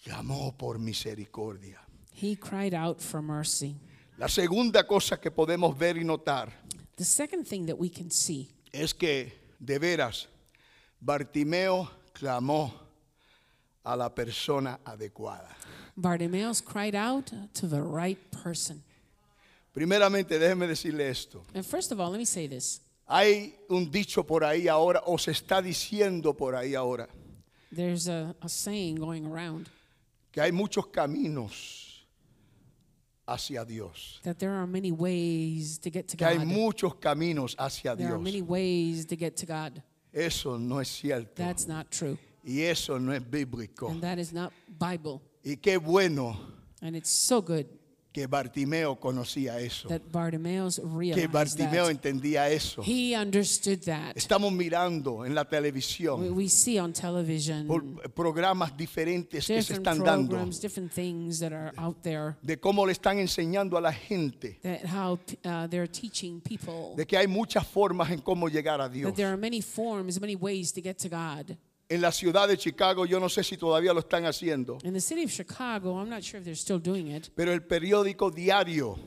Clamó 0.04 0.56
por 0.58 0.78
misericordia. 0.80 1.80
he 2.14 2.36
cried 2.36 2.74
out 2.74 3.02
for 3.02 3.22
mercy. 3.22 3.76
La 4.18 4.28
segunda 4.28 4.86
cosa 4.88 5.20
que 5.20 5.30
podemos 5.32 5.78
ver 5.78 5.98
y 5.98 6.04
notar 6.04 6.52
The 6.96 7.06
second 7.06 7.46
thing 7.46 7.66
that 7.68 7.78
we 7.78 7.90
can 7.90 8.10
see 8.10 8.50
es 8.72 8.94
que 8.94 9.32
de 9.60 9.78
veras 9.80 10.28
Bartimeo 11.00 11.90
clamó 12.14 12.74
a 13.88 13.96
la 13.96 14.10
persona 14.10 14.80
adecuada. 14.86 15.48
Bartimaeus 15.96 16.62
cried 16.62 16.94
out 16.96 17.32
to 17.54 17.68
the 17.68 17.82
right 17.82 18.20
person. 18.32 18.84
Primeramente, 19.74 20.38
déjeme 20.40 20.68
decirle 20.68 21.08
esto. 21.10 21.44
And 21.54 21.66
first 21.66 21.92
of 21.92 22.00
all, 22.00 22.10
let 22.12 22.18
me 22.18 22.26
say 22.26 22.48
this. 22.48 22.82
Hay 23.10 23.54
un 23.70 23.90
dicho 23.90 24.24
por 24.24 24.42
ahí 24.44 24.68
ahora, 24.68 25.02
o 25.06 25.18
se 25.18 25.32
está 25.32 25.62
diciendo 25.62 26.36
por 26.36 26.54
ahí 26.56 26.76
ahora, 26.76 27.08
There's 27.72 28.08
a, 28.08 28.36
a 28.42 28.50
saying 28.50 28.96
going 28.96 29.26
around 29.26 29.70
que 30.32 30.42
hay 30.42 30.52
muchos 30.52 30.88
caminos 30.88 32.06
hacia 33.28 33.64
Dios. 33.66 34.20
that 34.24 34.40
there 34.40 34.52
are 34.52 34.68
many 34.68 34.92
ways 34.92 35.78
to 35.80 35.90
get 35.90 36.08
to 36.10 36.18
Que 36.18 36.26
hay 36.28 36.38
God. 36.38 36.48
muchos 36.48 36.96
caminos 36.96 37.56
hacia 37.58 37.96
There 37.96 38.08
are 38.08 38.18
Dios. 38.18 38.24
many 38.24 38.42
ways 38.42 39.06
to 39.06 39.16
get 39.16 39.38
to 39.38 39.46
God. 39.46 39.82
Eso 40.14 40.58
no 40.58 40.80
es 40.80 40.90
cierto. 40.90 41.36
That's 41.36 41.68
not 41.68 41.92
true. 41.92 42.18
Y 42.48 42.62
eso 42.62 42.98
no 42.98 43.14
es 43.14 43.22
bíblico. 43.22 43.90
And 43.90 44.02
that 44.02 44.18
is 44.18 44.32
not 44.32 44.54
Bible. 44.80 45.22
Y 45.44 45.58
qué 45.58 45.78
bueno 45.78 46.38
And 46.82 46.96
it's 46.96 47.10
so 47.10 47.42
good 47.42 47.68
que 48.18 48.26
Bartimeo 48.26 49.00
conocía 49.00 49.60
eso, 49.60 49.88
that 49.90 50.02
Bartimaeus 50.12 50.78
que 50.78 50.88
realized 50.88 51.32
Bartimeo 51.32 51.84
that. 51.84 51.92
entendía 51.92 52.50
eso. 52.50 52.82
He 52.82 53.16
understood 53.16 53.80
that. 53.82 54.16
Estamos 54.16 54.52
mirando 54.52 55.24
en 55.24 55.36
la 55.36 55.44
We, 55.44 55.48
televisión 55.48 56.36
we 56.36 56.50
see 56.50 56.80
on 56.80 56.94
television 56.94 57.68
por 57.68 57.84
programas 58.16 58.76
diferentes 58.76 59.46
que 59.46 59.62
se 59.62 59.74
different 59.74 59.88
están 59.88 60.04
dando 60.04 60.36
different 60.60 60.92
things 60.92 61.40
that 61.40 61.54
are 61.54 61.72
out 61.78 62.02
there, 62.02 62.36
de 62.42 62.58
cómo 62.60 62.88
le 62.88 62.94
están 62.94 63.20
enseñando 63.20 63.78
a 63.78 63.82
la 63.82 63.94
gente 63.94 64.60
that 64.64 64.84
how 64.86 65.20
uh, 65.46 65.68
they're 65.68 65.86
teaching 65.88 66.42
people 66.42 66.96
de 66.96 67.06
que 67.06 67.18
hay 67.18 67.28
muchas 67.28 67.68
formas 67.68 68.10
en 68.10 68.20
cómo 68.22 68.50
llegar 68.50 68.82
a 68.82 68.90
Dios. 68.90 69.12
that 69.12 69.16
there 69.16 69.30
are 69.30 69.38
many 69.38 69.62
forms, 69.62 70.20
many 70.20 70.36
ways 70.36 70.72
to 70.72 70.82
get 70.82 70.98
to 70.98 71.08
God. 71.08 71.56
En 71.90 72.02
la 72.02 72.12
ciudad 72.12 72.50
de 72.50 72.58
Chicago, 72.58 73.06
yo 73.06 73.20
no 73.20 73.30
sé 73.30 73.44
si 73.44 73.56
todavía 73.56 73.94
lo 73.94 74.02
están 74.02 74.26
haciendo, 74.26 74.78
In 74.84 74.94
the 74.94 75.00
city 75.02 75.24
of 75.24 75.32
Chicago, 75.32 75.98
I'm 75.98 76.10
not 76.10 76.22
sure 76.22 76.40
if 76.40 76.44
they're 76.44 76.56
still 76.56 76.80
doing 76.80 77.08
it, 77.16 77.30
pero 77.36 77.54
el 77.54 77.62
periódico 77.66 78.30
diario 78.30 78.98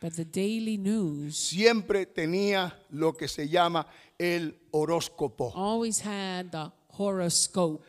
but 0.00 0.12
the 0.14 0.24
daily 0.24 0.76
news 0.78 1.36
siempre 1.36 2.06
tenía 2.06 2.74
lo 2.90 3.14
que 3.14 3.28
se 3.28 3.48
llama 3.48 3.86
el 4.18 4.54
horóscopo. 4.72 5.52
always 5.54 6.00
had 6.00 6.50
the 6.50 6.70
horoscope. 6.88 7.84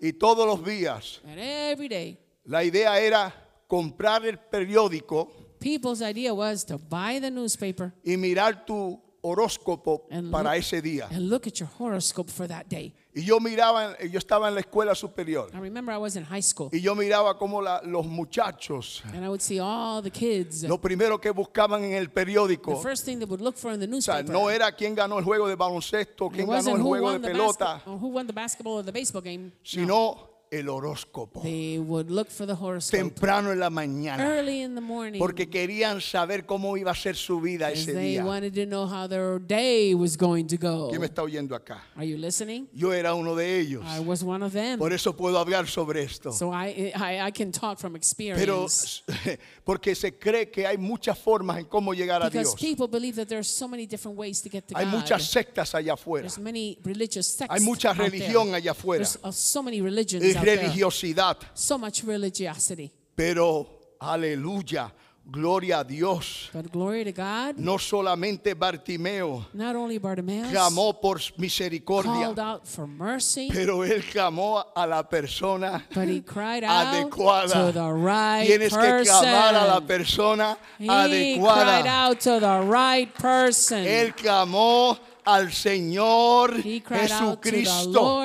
Y 0.00 0.12
todos 0.12 0.46
los 0.46 0.64
días 0.64 1.20
And 1.24 1.38
every 1.38 1.88
day, 1.88 2.18
la 2.44 2.62
idea 2.64 3.00
era 3.00 3.32
comprar 3.68 4.26
el 4.26 4.38
periódico 4.38 5.30
people's 5.60 6.02
idea 6.02 6.34
was 6.34 6.64
to 6.66 6.76
buy 6.76 7.18
the 7.20 7.30
newspaper 7.30 7.94
y 8.04 8.16
mirar 8.16 8.66
tu 8.66 9.00
horóscopo 9.22 10.06
And 10.10 10.30
para 10.30 10.50
look- 10.50 10.58
ese 10.58 10.82
día. 10.82 11.06
and 11.10 11.28
look 11.30 11.46
at 11.46 11.54
your 11.54 11.68
horoscope 11.78 12.28
for 12.30 12.46
that 12.48 12.66
day. 12.68 12.92
Y 13.14 13.24
yo 13.24 13.38
miraba, 13.40 13.94
yo 14.10 14.18
estaba 14.18 14.48
en 14.48 14.54
la 14.54 14.60
escuela 14.60 14.94
superior 14.94 15.50
I 15.52 15.58
remember 15.58 15.94
I 15.94 15.98
was 15.98 16.16
in 16.16 16.24
high 16.24 16.40
school 16.42 16.70
y 16.72 16.80
yo 16.80 16.94
miraba 16.94 17.36
cómo 17.38 17.60
la- 17.62 17.82
los 17.84 18.06
muchachos, 18.06 19.02
and 19.12 19.22
I 19.24 19.28
would 19.28 19.40
see 19.42 19.58
all 19.60 20.02
the 20.02 20.10
kids. 20.10 20.62
lo 20.64 20.78
primero 20.80 21.20
que 21.20 21.30
buscaban 21.30 21.84
en 21.84 21.92
el 21.92 22.06
The 22.08 22.14
periódico, 22.14 22.80
first 22.82 23.04
thing 23.04 23.18
they 23.18 23.26
would 23.28 23.40
look 23.42 23.56
for 23.56 23.72
in 23.72 23.80
the 23.80 23.86
o 23.86 24.00
sea, 24.00 24.14
newspaper 24.22 24.32
no 24.32 24.48
era 24.50 24.72
quién 24.72 24.94
ganó 24.94 25.18
el 25.18 25.24
juego 25.24 25.46
de 25.46 25.56
baloncesto, 25.56 26.30
quién 26.30 26.46
ganó 26.48 26.74
el 26.74 26.80
who 26.80 26.88
juego 26.88 27.10
de 27.10 27.12
won, 27.18 27.22
the 27.22 27.28
pelota, 27.30 27.82
or 27.86 27.98
who 27.98 28.08
won 28.08 28.26
the 28.26 28.32
basketball 28.32 28.78
or 28.78 28.84
the 28.84 28.92
baseball 28.92 29.22
game. 29.22 29.52
No. 29.76 30.31
El 30.52 30.68
horóscopo. 30.68 31.40
They 31.42 31.78
would 31.78 32.10
look 32.10 32.28
for 32.30 32.46
the 32.46 32.54
horoscope 32.54 32.98
Temprano 32.98 33.50
en 33.52 33.58
la 33.58 33.70
mañana, 33.70 34.22
early 34.22 34.60
in 34.60 34.74
the 34.74 34.80
morning 34.82 35.18
porque 35.18 35.48
querían 35.48 36.00
saber 36.00 36.44
cómo 36.44 36.76
iba 36.76 36.90
a 36.90 36.94
ser 36.94 37.16
su 37.16 37.40
vida 37.40 37.68
because 37.68 37.82
ese 37.88 37.94
they 37.94 38.12
día. 38.16 38.24
wanted 38.24 38.54
to 38.54 38.66
know 38.66 38.86
how 38.86 39.06
their 39.08 39.38
day 39.38 39.94
was 39.94 40.16
going 40.16 40.46
to 40.46 40.56
go. 40.58 40.88
¿Quién 40.90 41.00
me 41.00 41.06
está 41.06 41.22
oyendo 41.22 41.56
acá? 41.56 41.82
Are 41.96 42.06
you 42.06 42.18
listening? 42.18 42.68
Yo 42.74 42.92
era 42.92 43.14
uno 43.14 43.34
de 43.34 43.60
ellos. 43.60 43.82
I 43.86 44.00
was 44.00 44.22
one 44.22 44.42
of 44.44 44.52
them. 44.52 44.78
Por 44.78 44.92
eso 44.92 45.14
puedo 45.14 45.38
hablar 45.38 45.66
sobre 45.66 46.02
esto. 46.02 46.32
So 46.32 46.52
I, 46.52 46.92
I, 46.94 47.26
I 47.28 47.30
can 47.30 47.50
talk 47.50 47.78
from 47.78 47.92
Pero 47.92 47.96
experience. 47.96 49.02
porque 49.64 49.94
se 49.94 50.12
cree 50.18 50.50
que 50.50 50.66
hay 50.66 50.76
muchas 50.76 51.18
formas 51.18 51.58
en 51.58 51.64
cómo 51.64 51.94
llegar 51.94 52.22
a 52.22 52.26
Because 52.28 52.54
Dios. 52.56 52.60
people 52.60 52.88
believe 52.88 53.16
that 53.16 53.28
there's 53.28 53.48
so 53.48 53.66
many 53.66 53.86
different 53.86 54.18
ways 54.18 54.42
to 54.42 54.50
get 54.50 54.68
to 54.68 54.76
Hay 54.76 54.84
God. 54.84 54.92
muchas 54.92 55.24
sectas 55.30 55.74
allá 55.74 55.94
afuera. 55.94 56.22
There's 56.24 56.38
many 56.38 56.78
religious 56.84 57.26
sects 57.26 57.54
Hay 57.54 57.60
mucha 57.64 57.90
out 57.90 57.96
there. 57.96 58.10
religión 58.10 58.54
allá 58.54 58.72
afuera. 58.72 59.02
There's 59.04 59.18
uh, 59.24 59.30
so 59.32 59.62
many 59.62 59.80
religions 59.80 60.22
out. 60.36 60.41
Religiosidad. 60.42 61.36
So 61.54 61.78
much 61.78 62.02
religiosity. 62.04 62.90
Pero, 63.14 63.66
aleluya, 64.00 64.92
gloria 65.24 65.78
a 65.80 65.84
Dios. 65.84 66.50
But 66.52 66.70
glory 66.72 67.04
to 67.04 67.12
God, 67.12 67.56
No 67.56 67.78
solamente 67.78 68.54
Bartimeo 68.54 69.46
not 69.54 69.76
only 69.76 69.98
Bartimaeus 69.98 70.48
clamó 70.50 71.00
por 71.00 71.20
misericordia, 71.38 72.10
called 72.12 72.38
out 72.40 72.66
for 72.66 72.86
mercy, 72.88 73.48
pero 73.52 73.84
él 73.84 74.02
clamó 74.10 74.64
a 74.74 74.86
la 74.86 75.02
persona 75.08 75.84
but 75.94 76.08
he 76.08 76.20
cried 76.22 76.64
out 76.64 76.86
adecuada. 76.88 77.66
to 77.66 77.72
the 77.72 77.92
right 77.92 78.46
Tienes 78.48 78.70
que 78.76 79.02
clamar 79.04 79.54
a 79.54 79.66
la 79.66 79.80
person. 79.80 79.86
persona 79.86 80.58
He 80.78 80.86
cried 80.86 81.10
adecuada. 81.10 81.86
out 81.86 82.20
to 82.20 82.40
the 82.40 82.60
right 82.66 83.14
person. 83.14 83.84
Él 83.84 84.14
clamó 84.16 84.98
al 85.24 85.52
Señor 85.52 86.60
Jesucristo, 86.62 88.22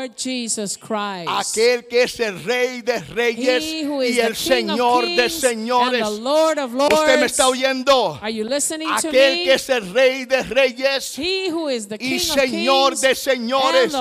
aquel 1.27 1.87
que 1.87 2.03
es 2.03 2.19
el 2.19 2.43
Rey 2.43 2.81
de 2.81 2.99
Reyes 2.99 3.63
y 3.63 4.19
el 4.19 4.35
Señor 4.35 5.05
de 5.05 5.29
señores. 5.29 6.03
Usted 6.07 7.19
me 7.19 7.25
está 7.27 7.47
oyendo. 7.47 8.19
Aquel 8.21 9.43
que 9.43 9.53
es 9.53 9.69
el 9.69 9.93
Rey 9.93 10.25
de 10.25 10.43
Reyes, 10.43 11.17
y 11.19 12.19
Señor 12.19 12.97
de 12.97 13.13
señores, 13.15 13.93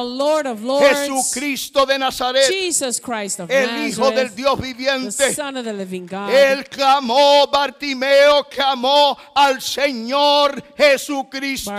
Jesucristo 0.80 1.84
de 1.86 1.98
Nazaret, 1.98 2.48
Jesus 2.48 3.00
Christ 3.00 3.40
of 3.40 3.50
el 3.50 3.88
Hijo 3.88 4.10
del 4.10 4.34
Dios 4.34 4.58
viviente. 4.60 5.36
Él 6.30 6.64
clamó, 6.68 7.46
Bartimeo 7.48 8.44
clamó 8.48 9.16
al 9.34 9.60
Señor 9.60 10.62
Jesucristo, 10.76 11.72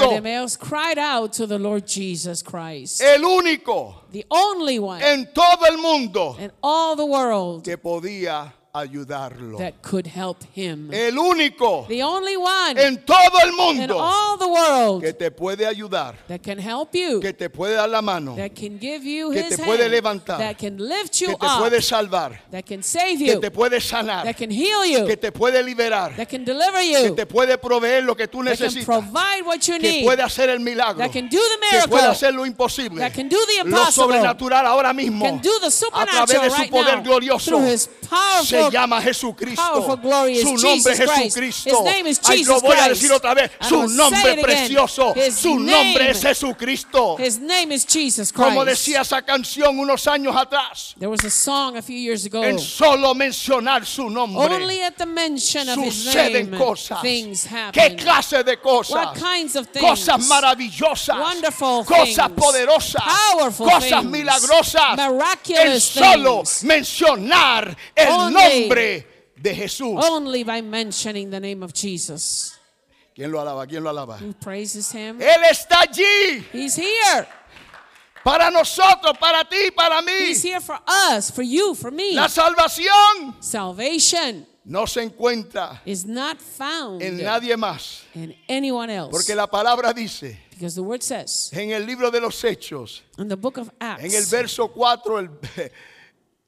Out 1.10 1.32
to 1.34 1.48
the 1.48 1.58
Lord 1.58 1.88
Jesus 1.88 2.44
Christ, 2.44 3.02
el 3.02 3.22
único 3.22 3.96
the 4.12 4.26
only 4.30 4.78
one 4.78 5.02
en 5.02 5.30
todo 5.34 5.66
el 5.66 5.78
mundo 5.78 6.36
in 6.38 6.52
all 6.62 6.98
the 6.98 7.06
world 7.06 7.64
que 7.64 7.78
podía 7.78 8.52
ayudarlo. 8.80 9.58
that 9.58 9.74
could 9.82 10.08
help 10.08 10.44
him. 10.56 10.94
El 10.94 11.18
único 11.18 11.86
The 11.88 12.04
only 12.04 12.36
one 12.36 12.80
en 12.80 13.04
todo 13.06 13.40
el 13.44 13.50
in 13.50 13.56
mundo 13.56 13.98
all 14.00 14.38
the 14.38 14.48
world 14.48 15.04
que 15.04 15.14
te 15.14 15.32
puede 15.32 15.66
ayudar, 15.66 16.16
that 16.28 16.42
can 16.42 16.60
help 16.60 16.94
you, 16.94 17.20
que 17.20 17.34
te 17.34 17.50
puede 17.50 17.76
dar 17.76 17.90
la 17.90 18.02
mano, 18.02 18.36
that 18.36 18.52
can 18.52 18.80
give 18.80 19.04
you 19.04 19.32
que 19.32 19.42
his 19.42 19.58
te 19.58 19.64
puede 19.64 19.84
hand, 19.84 19.92
levantar, 19.92 20.38
that 20.38 20.58
can 20.58 20.78
lift 20.78 21.20
you 21.20 21.28
que 21.28 21.38
te 21.38 21.46
up, 21.46 21.60
puede 21.60 21.82
salvar, 21.82 22.42
that 22.52 22.64
can 22.66 22.84
save 22.84 23.18
que 23.18 23.34
you, 23.34 23.40
te 23.40 23.52
puede 23.52 23.80
sanar, 23.82 24.24
that 24.26 24.36
can 24.36 24.52
heal 24.52 24.86
you, 24.86 25.06
que 25.06 25.18
te 25.18 25.32
puede 25.32 25.64
liberar, 25.64 26.16
that 26.16 26.28
can 26.28 26.44
deliver 26.44 26.82
que 26.82 27.08
you, 27.10 27.16
te 27.16 27.26
puede 27.26 27.58
proveer 27.58 28.04
lo 28.04 28.16
que 28.16 28.28
tú 28.28 28.44
that 28.44 28.58
can 28.58 28.68
necesitas, 28.68 28.86
provide 28.86 29.44
what 29.46 29.60
you 29.68 29.78
que 29.80 29.92
need, 29.92 30.04
puede 30.06 30.22
hacer 30.22 30.50
el 30.50 30.60
milagro, 30.60 30.98
that 31.00 31.12
can 31.12 31.28
do 31.30 31.38
the 31.38 31.78
que 31.78 31.88
puede 31.88 32.02
miracle, 32.02 32.12
hacer 32.12 32.34
lo 32.34 32.46
imposible, 32.46 33.00
that 33.00 33.14
can 33.14 33.28
do 33.28 33.38
the 33.48 33.64
lo 33.64 33.70
impossible, 33.70 34.08
sobrenatural 34.08 34.66
ahora 34.66 34.94
mismo, 34.94 35.26
can 35.26 35.40
do 35.40 35.60
the 35.60 35.68
a 35.94 36.06
través 36.06 36.42
de 36.42 36.50
su 36.50 36.62
right 36.62 36.72
poder 36.72 36.98
now 36.98 37.04
glorioso. 37.04 37.52
through 37.52 37.66
his 37.66 37.90
Se 38.68 38.72
llama 38.74 39.02
Jesucristo. 39.02 39.98
Su 40.42 40.58
nombre 40.58 40.94
es. 40.94 41.00
Jesucristo. 41.00 41.70
His 41.70 41.84
name 41.84 42.10
is 42.10 42.20
Ay, 42.24 42.44
lo 42.44 42.56
Jesus 42.56 42.62
voy 42.62 42.72
a 42.72 42.76
Christ. 42.86 42.90
decir 42.90 43.12
otra 43.12 43.34
vez. 43.34 43.52
Su 43.62 43.88
nombre 43.88 44.38
precioso. 44.42 45.14
Su 45.36 45.60
nombre 45.60 46.12
es 46.12 46.22
Jesucristo. 46.22 47.18
Como 48.34 48.66
decía 48.66 49.02
esa 49.02 49.22
canción 49.22 49.80
unos 49.80 50.08
años 50.08 50.36
atrás. 50.36 50.96
There 50.98 51.10
was 51.10 51.24
a 51.24 51.30
song 51.30 51.78
a 51.78 51.82
few 51.82 51.96
years 51.98 52.26
ago. 52.26 52.44
En 52.44 52.60
solo 52.60 53.14
mencionar 53.14 53.86
su 53.86 54.10
nombre. 54.10 54.46
Only 54.56 54.82
at 54.82 54.96
the 54.98 55.06
mention 55.06 55.70
of 55.70 55.78
his 55.80 56.04
Suceden 56.06 56.58
cosas. 56.58 57.00
¿Qué 57.72 57.96
clase 57.96 58.44
de 58.44 58.58
cosas? 58.60 58.92
What 58.92 59.16
kinds 59.16 59.56
of 59.56 59.68
things? 59.68 59.86
Cosas 59.86 60.28
maravillosas. 60.28 61.18
Wonderful 61.20 61.86
cosas 61.86 62.30
poderosas. 62.36 63.04
Powerful 63.04 63.70
cosas 63.70 64.04
milagrosas. 64.04 64.98
En 65.50 65.80
solo 65.82 66.44
mencionar 66.64 67.76
el 67.96 68.08
Only- 68.10 68.57
nombre 68.62 69.08
de 69.36 69.56
Jesús. 69.56 70.04
Only 70.04 70.44
by 70.44 70.62
mentioning 70.62 71.30
the 71.30 71.40
name 71.40 71.64
of 71.64 71.74
Jesus. 71.74 72.54
¿Quién 73.16 73.32
lo 73.32 73.40
alaba? 73.40 73.66
¿Quién 73.68 73.84
lo 73.84 73.90
alaba? 73.90 74.18
Who 74.20 74.34
praises 74.34 74.92
him? 74.92 75.20
Él 75.20 75.44
está 75.50 75.82
allí 75.82 76.46
He's 76.54 76.76
here. 76.76 77.28
para 78.24 78.52
nosotros, 78.52 79.18
para 79.20 79.44
ti, 79.44 79.72
para 79.76 80.02
mí. 80.02 80.30
He's 80.30 80.44
here 80.44 80.60
for 80.60 80.80
us, 80.88 81.32
for 81.32 81.44
you, 81.44 81.74
for 81.74 81.92
me. 81.92 82.14
La 82.14 82.28
salvación 82.28 83.36
Salvation 83.40 84.46
no 84.68 84.86
se 84.86 85.02
encuentra 85.02 85.82
is 85.86 86.06
not 86.06 86.40
found 86.40 87.02
en 87.02 87.18
nadie 87.18 87.56
más. 87.56 88.04
in 88.14 88.36
anyone 88.50 88.90
else. 88.90 89.12
Porque 89.12 89.34
la 89.34 89.48
palabra 89.48 89.94
dice 89.94 90.38
because 90.52 90.76
the 90.76 90.84
word 90.84 91.02
says 91.02 91.50
en 91.54 91.72
el 91.72 91.86
libro 91.86 92.12
de 92.12 92.20
los 92.20 92.44
Hechos, 92.44 93.02
in 93.18 93.28
the 93.30 93.38
book 93.38 93.58
of 93.58 93.70
Acts, 93.80 94.04
en 94.04 94.14
el 94.14 94.26
verso 94.26 94.68
4, 94.68 95.20
el, 95.20 95.30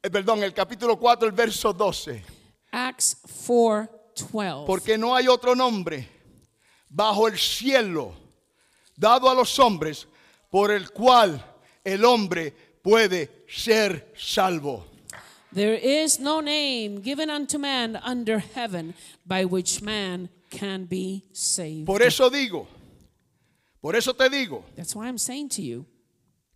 eh, 0.02 0.10
perdón, 0.10 0.44
el 0.44 0.54
capítulo 0.54 0.98
4, 0.98 1.28
el 1.28 1.34
verso 1.34 1.74
12. 1.74 2.24
Acts 2.72 3.18
4:12. 3.48 4.66
Porque 4.66 4.98
no 4.98 5.16
hay 5.16 5.28
otro 5.28 5.56
nombre 5.56 6.08
bajo 6.90 7.28
el 7.28 7.38
cielo 7.38 8.14
dado 8.96 9.30
a 9.30 9.34
los 9.34 9.58
hombres 9.60 10.08
por 10.50 10.72
el 10.72 10.92
cual 10.92 11.44
el 11.84 12.04
hombre 12.04 12.54
puede 12.82 13.46
ser 13.48 14.14
salvo. 14.18 14.86
There 15.54 15.76
is 15.76 16.20
no 16.20 16.42
name 16.42 17.02
given 17.02 17.30
unto 17.30 17.58
man 17.58 18.00
under 18.06 18.40
heaven 18.40 18.94
by 19.26 19.46
which 19.46 19.82
man 19.82 20.30
can 20.52 20.86
be 20.86 21.24
saved. 21.34 21.86
Por 21.86 22.04
eso 22.04 22.30
digo, 22.30 22.68
por 23.82 23.96
eso 23.96 24.14
te 24.14 24.30
digo, 24.30 24.64
That's 24.76 24.96
why 24.96 25.08
I'm 25.08 25.18
saying 25.18 25.50
to 25.50 25.62
you 25.62 25.86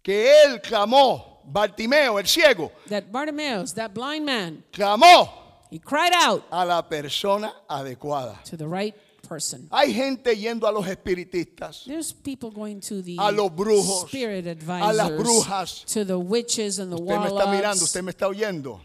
que 0.03 0.31
él 0.43 0.61
clamó, 0.61 1.32
Bartimeo, 1.45 2.19
el 2.19 2.25
ciego, 2.27 2.71
that 2.89 3.11
Bartimaeus, 3.11 3.73
that 3.73 3.93
blind 3.93 4.25
man, 4.25 4.63
clamó 4.71 5.29
he 5.69 5.79
cried 5.79 6.13
out 6.13 6.43
a 6.51 6.65
la 6.65 6.81
persona 6.83 7.51
adecuada. 7.69 8.41
to 8.43 8.55
the 8.57 8.67
right 8.67 8.95
person. 9.27 9.67
Hay 9.71 9.93
gente 9.93 10.35
yendo 10.35 10.67
a 10.67 10.71
los 10.71 10.85
espiritistas, 10.87 11.85
There's 11.85 12.11
people 12.13 12.51
going 12.51 12.79
to 12.81 13.01
the 13.01 13.17
A 13.19 13.31
los 13.31 13.49
brujos, 13.51 14.07
spirit 14.07 14.45
a 14.47 14.51
advisors, 14.51 14.95
las 14.97 15.09
brujas. 15.11 15.85
to 15.93 16.05
the 16.05 16.17
witches 16.19 16.79
and 16.79 16.91
the 16.91 16.95
usted 17.01 17.17
me 17.19 17.25
está 17.27 17.45
mirando, 17.47 17.61
warlocks. 17.63 17.81
usted 17.81 18.01
me 18.03 18.11
está 18.11 18.27
oyendo. 18.27 18.79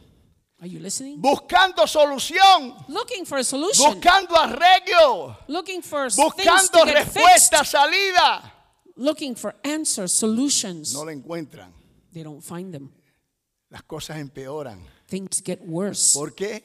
Are 0.61 0.67
you 0.69 0.81
listening? 0.81 1.21
buscando 1.21 1.87
solución, 1.87 2.75
Looking 2.89 3.25
for 3.27 3.39
a 3.39 3.45
solution. 3.45 3.93
buscando 3.95 4.35
arreglo, 4.37 5.37
Looking 5.49 5.83
for 5.83 6.11
things 6.11 6.17
buscando 6.17 6.81
to 6.81 6.87
get 6.87 6.97
respuesta, 7.07 7.59
fixed. 7.59 7.71
salida. 7.73 8.53
Looking 8.97 9.37
for 9.37 9.55
answers, 9.63 10.13
solutions. 10.13 10.93
No 10.95 11.05
la 11.05 11.13
encuentran. 11.13 11.73
They 12.19 12.25
don't 12.25 12.43
find 12.43 12.73
them. 12.75 12.91
Las 13.71 13.83
cosas 13.85 14.17
empeoran. 14.19 14.81
Things 15.07 15.41
get 15.41 15.61
worse. 15.65 16.19
¿Por 16.19 16.35
qué? 16.35 16.65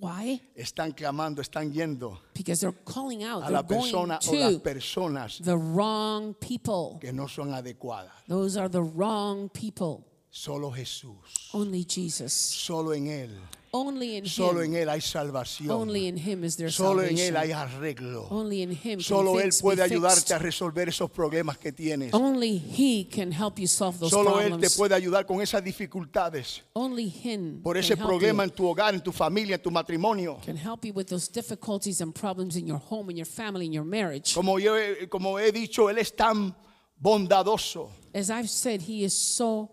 Why? 0.00 0.40
Están 0.56 0.90
clamando, 0.92 1.40
están 1.42 1.72
yendo 1.72 2.18
Because 2.34 2.58
they're 2.60 2.76
calling 2.84 3.22
out. 3.22 3.44
a 3.44 3.46
They're 3.46 3.52
la 3.52 3.62
going 3.62 3.82
persona 3.82 4.14
o 4.14 4.32
las 4.32 4.52
to 4.54 4.60
personas 4.62 5.38
the 5.44 5.56
wrong 5.56 6.34
people. 6.34 6.98
que 7.00 7.12
no 7.12 7.28
son 7.28 7.52
adecuadas. 7.54 8.10
Those 8.26 8.56
are 8.56 8.68
the 8.68 8.82
wrong 8.82 9.48
people. 9.50 10.04
Solo 10.32 10.70
Jesús. 10.70 11.16
Only 11.52 11.84
Jesus. 11.84 12.32
Solo 12.32 12.94
en 12.94 13.08
Él. 13.08 13.30
Only 13.72 14.16
in 14.16 14.26
Solo 14.26 14.62
en 14.62 14.72
Him. 14.74 14.82
Él 14.82 14.88
hay 14.88 15.00
salvación. 15.00 15.70
Only 15.70 16.06
in 16.06 16.16
Him 16.16 16.44
is 16.44 16.56
there 16.56 16.70
Solo 16.70 17.02
en 17.02 17.18
Él 17.18 17.34
salvation. 17.34 17.36
hay 17.36 17.52
arreglo. 17.52 18.28
Only 18.30 18.62
in 18.62 18.70
Him 18.70 18.98
can 18.98 19.00
Solo 19.00 19.40
Él 19.40 19.50
puede 19.60 19.82
ayudarte 19.82 20.34
a 20.34 20.38
resolver 20.38 20.88
esos 20.88 21.10
problemas 21.10 21.58
que 21.58 21.72
tienes. 21.72 22.12
Only 22.14 22.58
He 22.58 23.08
can 23.12 23.32
help 23.32 23.58
you 23.58 23.66
solve 23.66 23.98
those 23.98 24.10
Solo 24.10 24.38
Él 24.40 24.44
te 24.44 24.50
problems. 24.50 24.76
puede 24.76 24.94
ayudar 24.94 25.26
con 25.26 25.40
esas 25.40 25.62
dificultades. 25.64 26.62
Only 26.74 27.12
Him 27.24 27.60
Por 27.62 27.74
can 27.74 27.84
ese 27.84 27.94
help 27.94 28.06
problema 28.06 28.44
you. 28.44 28.50
en 28.50 28.54
tu 28.56 28.66
hogar, 28.68 28.94
en 28.94 29.02
tu 29.02 29.12
familia, 29.12 29.56
en 29.56 29.62
tu 29.62 29.70
matrimonio. 29.70 30.38
Can 30.44 30.56
help 30.56 30.84
you 30.84 30.92
with 30.92 31.06
those 31.06 31.28
difficulties 31.28 32.00
and 32.00 32.12
problems 32.14 32.54
in 32.56 32.66
your 32.68 32.78
home, 32.88 33.10
in 33.10 33.16
your 33.16 33.26
family, 33.28 33.66
in 33.66 33.72
your 33.72 33.84
marriage. 33.86 34.32
Como 34.34 34.58
yo 34.58 34.74
como 35.08 35.38
he 35.38 35.50
dicho, 35.52 35.88
Él 35.90 35.98
es 35.98 36.14
tan 36.14 36.54
bondadoso 37.00 37.90
As 38.14 38.30
I've 38.30 38.48
said, 38.50 38.82
He 38.82 39.04
is 39.04 39.14
so 39.16 39.70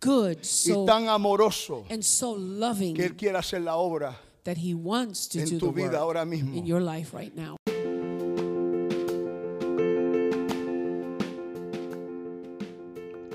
good, 0.00 0.38
y 0.38 0.44
so 0.44 0.86
tan 0.86 1.08
amoroso 1.08 1.84
and 1.90 2.04
so 2.04 2.34
que 2.34 2.40
Él 2.40 2.58
loving 2.60 2.94
quiere 3.16 3.36
hacer 3.38 3.60
la 3.60 3.76
obra. 3.76 4.14
that 4.44 4.56
He 4.58 4.72
wants 4.74 5.26
to 5.28 5.40
en 5.40 5.44
do 5.46 5.58
tu 5.58 5.66
the 5.66 5.72
vida 5.72 5.90
work 5.90 6.00
ahora 6.16 6.24
mismo. 6.24 6.56
in 6.56 6.64
your 6.66 6.80
life 6.80 7.12
right 7.12 7.34
now. 7.36 7.56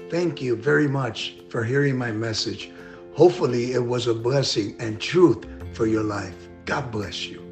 Thank 0.09 0.41
you 0.41 0.55
very 0.55 0.87
much 0.87 1.35
for 1.49 1.63
hearing 1.63 1.97
my 1.97 2.11
message. 2.11 2.71
Hopefully, 3.15 3.73
it 3.73 3.83
was 3.83 4.07
a 4.07 4.13
blessing 4.13 4.75
and 4.79 4.99
truth 5.01 5.43
for 5.73 5.87
your 5.87 6.03
life. 6.03 6.35
God 6.65 6.91
bless 6.91 7.25
you. 7.25 7.42